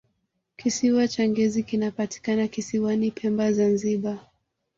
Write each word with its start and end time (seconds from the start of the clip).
kisiwa 0.57 1.07
cha 1.07 1.27
ngezi 1.27 1.63
kinapatikana 1.63 2.47
kisiwani 2.47 3.11
pemba 3.11 3.51
zanzibar 3.53 4.19